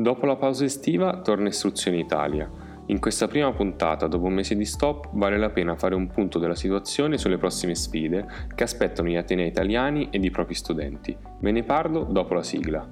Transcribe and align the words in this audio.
Dopo 0.00 0.24
la 0.24 0.36
pausa 0.36 0.64
estiva 0.64 1.20
torna 1.20 1.48
Istruzione 1.48 1.98
Italia. 1.98 2.50
In 2.86 2.98
questa 2.98 3.28
prima 3.28 3.52
puntata, 3.52 4.06
dopo 4.06 4.24
un 4.24 4.32
mese 4.32 4.56
di 4.56 4.64
stop, 4.64 5.10
vale 5.12 5.36
la 5.36 5.50
pena 5.50 5.76
fare 5.76 5.94
un 5.94 6.06
punto 6.06 6.38
della 6.38 6.54
situazione 6.54 7.18
sulle 7.18 7.36
prossime 7.36 7.74
sfide 7.74 8.26
che 8.54 8.62
aspettano 8.62 9.10
gli 9.10 9.16
Atenei 9.16 9.48
italiani 9.48 10.08
ed 10.10 10.24
i 10.24 10.30
propri 10.30 10.54
studenti. 10.54 11.14
Ve 11.40 11.50
ne 11.50 11.64
parlo 11.64 12.04
dopo 12.04 12.32
la 12.32 12.42
sigla. 12.42 12.88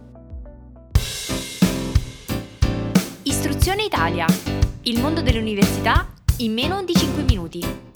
Istruzione 3.22 3.84
Italia. 3.84 4.26
Il 4.82 5.00
mondo 5.00 5.22
dell'università 5.22 6.08
in 6.40 6.52
meno 6.52 6.84
di 6.84 6.92
5 6.92 7.22
minuti. 7.22 7.87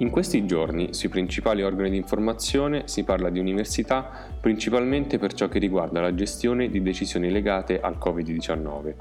In 0.00 0.08
questi 0.08 0.46
giorni 0.46 0.94
sui 0.94 1.10
principali 1.10 1.62
organi 1.62 1.90
di 1.90 1.96
informazione 1.98 2.84
si 2.86 3.04
parla 3.04 3.28
di 3.28 3.38
università 3.38 4.10
principalmente 4.40 5.18
per 5.18 5.34
ciò 5.34 5.46
che 5.46 5.58
riguarda 5.58 6.00
la 6.00 6.14
gestione 6.14 6.70
di 6.70 6.80
decisioni 6.80 7.30
legate 7.30 7.80
al 7.80 7.98
Covid-19. 8.02 8.94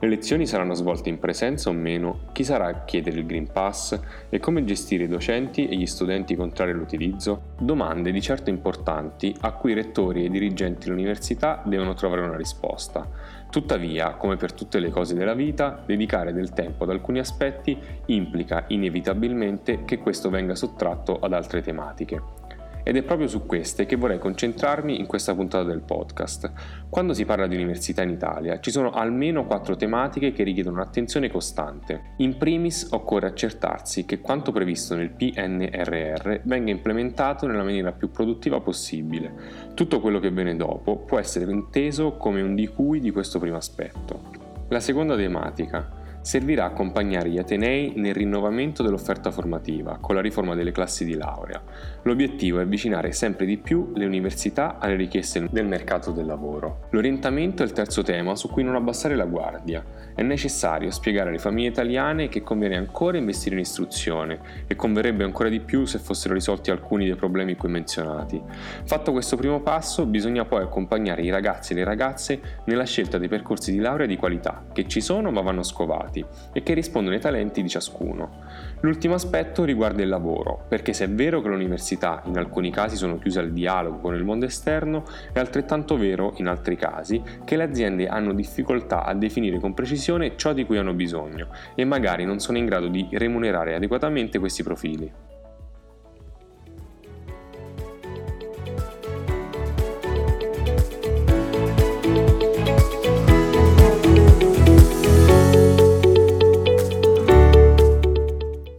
Le 0.00 0.08
lezioni 0.08 0.46
saranno 0.46 0.72
svolte 0.72 1.10
in 1.10 1.18
presenza 1.18 1.68
o 1.68 1.74
meno, 1.74 2.20
chi 2.32 2.42
sarà 2.42 2.68
a 2.68 2.84
chiedere 2.84 3.18
il 3.18 3.26
Green 3.26 3.52
Pass 3.52 4.00
e 4.30 4.38
come 4.38 4.64
gestire 4.64 5.04
i 5.04 5.08
docenti 5.08 5.68
e 5.68 5.76
gli 5.76 5.84
studenti 5.84 6.34
contrari 6.34 6.70
all'utilizzo? 6.70 7.52
Domande 7.60 8.10
di 8.10 8.22
certo 8.22 8.48
importanti 8.48 9.36
a 9.40 9.52
cui 9.52 9.74
rettori 9.74 10.24
e 10.24 10.30
dirigenti 10.30 10.86
dell'università 10.86 11.62
devono 11.66 11.92
trovare 11.92 12.22
una 12.22 12.36
risposta. 12.36 13.06
Tuttavia, 13.50 14.14
come 14.14 14.36
per 14.36 14.52
tutte 14.52 14.78
le 14.78 14.90
cose 14.90 15.14
della 15.14 15.34
vita, 15.34 15.82
dedicare 15.84 16.32
del 16.32 16.50
tempo 16.50 16.84
ad 16.84 16.90
alcuni 16.90 17.18
aspetti 17.18 17.78
implica 18.06 18.64
inevitabilmente 18.68 19.84
che 19.84 19.98
questo 19.98 20.28
venga 20.30 20.54
sottratto 20.54 21.18
ad 21.18 21.32
altre 21.32 21.62
tematiche 21.62 22.44
ed 22.88 22.96
è 22.96 23.02
proprio 23.02 23.26
su 23.26 23.46
queste 23.46 23.84
che 23.84 23.96
vorrei 23.96 24.20
concentrarmi 24.20 25.00
in 25.00 25.06
questa 25.06 25.34
puntata 25.34 25.64
del 25.64 25.80
podcast. 25.80 26.52
Quando 26.88 27.14
si 27.14 27.24
parla 27.24 27.48
di 27.48 27.56
università 27.56 28.02
in 28.02 28.10
Italia 28.10 28.60
ci 28.60 28.70
sono 28.70 28.92
almeno 28.92 29.44
quattro 29.44 29.74
tematiche 29.74 30.30
che 30.30 30.44
richiedono 30.44 30.76
un'attenzione 30.76 31.28
costante. 31.28 32.12
In 32.18 32.36
primis 32.36 32.86
occorre 32.92 33.26
accertarsi 33.26 34.04
che 34.04 34.20
quanto 34.20 34.52
previsto 34.52 34.94
nel 34.94 35.10
PNRR 35.10 36.42
venga 36.44 36.70
implementato 36.70 37.48
nella 37.48 37.64
maniera 37.64 37.90
più 37.90 38.12
produttiva 38.12 38.60
possibile. 38.60 39.34
Tutto 39.74 40.00
quello 40.00 40.20
che 40.20 40.30
viene 40.30 40.54
dopo 40.54 40.98
può 40.98 41.18
essere 41.18 41.50
inteso 41.50 42.12
come 42.12 42.40
un 42.40 42.54
di 42.54 42.68
cui 42.68 43.00
di 43.00 43.10
questo 43.10 43.40
primo 43.40 43.56
aspetto. 43.56 44.30
La 44.68 44.78
seconda 44.78 45.16
tematica 45.16 45.95
servirà 46.26 46.64
a 46.64 46.66
accompagnare 46.66 47.28
gli 47.28 47.38
Atenei 47.38 47.92
nel 47.94 48.12
rinnovamento 48.12 48.82
dell'offerta 48.82 49.30
formativa 49.30 49.98
con 50.00 50.16
la 50.16 50.20
riforma 50.20 50.56
delle 50.56 50.72
classi 50.72 51.04
di 51.04 51.14
laurea. 51.14 51.62
L'obiettivo 52.02 52.58
è 52.58 52.62
avvicinare 52.62 53.12
sempre 53.12 53.46
di 53.46 53.58
più 53.58 53.92
le 53.94 54.06
università 54.06 54.78
alle 54.80 54.96
richieste 54.96 55.46
del 55.48 55.68
mercato 55.68 56.10
del 56.10 56.26
lavoro. 56.26 56.88
L'orientamento 56.90 57.62
è 57.62 57.66
il 57.66 57.70
terzo 57.70 58.02
tema 58.02 58.34
su 58.34 58.50
cui 58.50 58.64
non 58.64 58.74
abbassare 58.74 59.14
la 59.14 59.24
guardia. 59.24 59.84
È 60.16 60.22
necessario 60.22 60.90
spiegare 60.90 61.28
alle 61.28 61.38
famiglie 61.38 61.68
italiane 61.68 62.28
che 62.28 62.42
conviene 62.42 62.76
ancora 62.76 63.18
investire 63.18 63.54
in 63.54 63.60
istruzione 63.60 64.40
e 64.66 64.74
converrebbe 64.74 65.22
ancora 65.22 65.48
di 65.48 65.60
più 65.60 65.84
se 65.84 66.00
fossero 66.00 66.34
risolti 66.34 66.72
alcuni 66.72 67.06
dei 67.06 67.14
problemi 67.14 67.54
qui 67.54 67.68
menzionati. 67.68 68.42
Fatto 68.84 69.12
questo 69.12 69.36
primo 69.36 69.60
passo, 69.60 70.04
bisogna 70.06 70.44
poi 70.44 70.62
accompagnare 70.62 71.22
i 71.22 71.30
ragazzi 71.30 71.72
e 71.72 71.76
le 71.76 71.84
ragazze 71.84 72.40
nella 72.64 72.84
scelta 72.84 73.16
dei 73.16 73.28
percorsi 73.28 73.70
di 73.70 73.78
laurea 73.78 74.08
di 74.08 74.16
qualità, 74.16 74.64
che 74.72 74.88
ci 74.88 75.00
sono 75.00 75.30
ma 75.30 75.40
vanno 75.40 75.62
scovati 75.62 76.14
talenti 76.16 76.24
e 76.52 76.62
che 76.62 76.74
rispondono 76.74 77.14
ai 77.14 77.20
talenti 77.20 77.62
di 77.62 77.68
ciascuno. 77.68 78.44
L'ultimo 78.80 79.14
aspetto 79.14 79.64
riguarda 79.64 80.02
il 80.02 80.08
lavoro, 80.08 80.64
perché 80.68 80.92
se 80.92 81.04
è 81.04 81.08
vero 81.08 81.40
che 81.40 81.48
le 81.48 81.54
università 81.54 82.22
in 82.26 82.38
alcuni 82.38 82.70
casi 82.70 82.96
sono 82.96 83.18
chiuse 83.18 83.40
al 83.40 83.52
dialogo 83.52 83.98
con 83.98 84.14
il 84.14 84.24
mondo 84.24 84.46
esterno, 84.46 85.04
è 85.32 85.38
altrettanto 85.38 85.96
vero 85.96 86.34
in 86.36 86.46
altri 86.46 86.76
casi 86.76 87.22
che 87.44 87.56
le 87.56 87.64
aziende 87.64 88.06
hanno 88.06 88.32
difficoltà 88.32 89.04
a 89.04 89.14
definire 89.14 89.58
con 89.58 89.74
precisione 89.74 90.36
ciò 90.36 90.52
di 90.52 90.64
cui 90.64 90.78
hanno 90.78 90.94
bisogno 90.94 91.48
e 91.74 91.84
magari 91.84 92.24
non 92.24 92.38
sono 92.38 92.58
in 92.58 92.66
grado 92.66 92.88
di 92.88 93.08
remunerare 93.12 93.74
adeguatamente 93.74 94.38
questi 94.38 94.62
profili. 94.62 95.35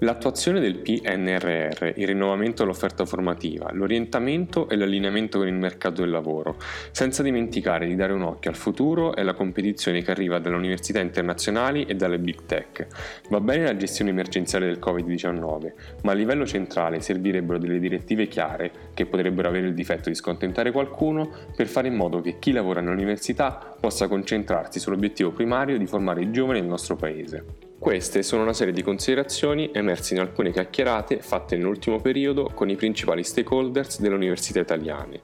L'attuazione 0.08 0.62
del 0.62 0.78
PNRR, 0.78 1.92
il 1.98 2.08
rinnovamento 2.08 2.64
dell'offerta 2.64 3.04
formativa, 3.04 3.72
l'orientamento 3.74 4.70
e 4.70 4.78
l'allineamento 4.78 5.38
con 5.38 5.50
il 5.50 5.54
mercato 5.54 6.00
del 6.00 6.12
lavoro, 6.12 6.56
senza 6.92 7.22
dimenticare 7.24 7.86
di 7.88 7.96
dare 7.96 8.14
un 8.14 8.22
occhio 8.22 8.50
al 8.50 8.56
futuro 8.56 9.14
e 9.14 9.20
alla 9.20 9.34
competizione 9.34 10.02
che 10.02 10.12
arriva 10.12 10.40
dalle 10.40 10.56
università 10.56 11.02
internazionali 11.02 11.84
e 11.84 11.96
dalle 11.96 12.20
big 12.20 12.46
tech. 12.46 12.88
Va 13.28 13.42
bene 13.42 13.66
la 13.66 13.76
gestione 13.76 14.12
emergenziale 14.12 14.68
del 14.68 14.80
Covid-19, 14.80 15.74
ma 16.04 16.14
a 16.14 16.16
livello 16.16 16.46
centrale 16.46 17.02
servirebbero 17.02 17.60
delle 17.60 17.78
direttive 17.78 18.30
chiare, 18.30 18.72
che 18.94 19.08
potrebbero 19.08 19.50
avere 19.50 19.68
il 19.68 19.74
difetto 19.74 20.08
di 20.08 20.16
scontentare 20.16 20.72
qualcuno, 20.72 21.30
per 21.54 21.68
fare 21.68 21.90
in 21.90 21.96
modo 21.96 22.22
che 22.22 22.40
chi 22.40 22.54
lavora 22.54 22.80
nell'università 22.80 23.76
possa 23.78 24.08
concentrarsi 24.08 24.80
sull'obiettivo 24.80 25.32
primario 25.32 25.78
di 25.78 25.86
formare 25.86 26.22
i 26.22 26.32
giovani 26.32 26.62
nel 26.62 26.70
nostro 26.70 26.96
paese. 26.96 27.67
Queste 27.80 28.24
sono 28.24 28.42
una 28.42 28.54
serie 28.54 28.74
di 28.74 28.82
considerazioni 28.82 29.70
emerse 29.72 30.16
in 30.16 30.20
alcune 30.20 30.52
chiacchierate 30.52 31.20
fatte 31.20 31.56
nell'ultimo 31.56 32.02
periodo 32.02 32.50
con 32.54 32.70
i 32.70 32.76
principali 32.76 33.24
stakeholders 33.24 34.02
delle 34.02 34.16
università 34.16 34.60
italiane. 34.60 35.22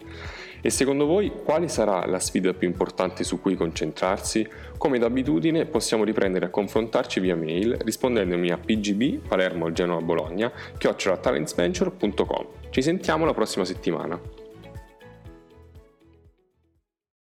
E 0.61 0.69
secondo 0.69 1.05
voi 1.05 1.31
quale 1.43 1.67
sarà 1.67 2.05
la 2.05 2.19
sfida 2.19 2.53
più 2.53 2.67
importante 2.67 3.23
su 3.23 3.41
cui 3.41 3.55
concentrarsi? 3.55 4.47
Come 4.77 4.99
d'abitudine 4.99 5.65
possiamo 5.65 6.03
riprendere 6.03 6.45
a 6.45 6.49
confrontarci 6.49 7.19
via 7.19 7.35
mail 7.35 7.75
rispondendomi 7.81 8.51
a 8.51 8.57
pgb 8.57 9.27
palermo 9.27 9.71
genoa 9.71 9.99
bologna 10.01 10.51
chiocciolatalentsventure.com. 10.77 12.47
Ci 12.69 12.81
sentiamo 12.81 13.25
la 13.25 13.33
prossima 13.33 13.65
settimana. 13.65 14.42